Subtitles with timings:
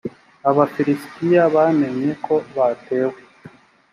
[0.49, 3.19] abafilisitiya bamenye ko batewe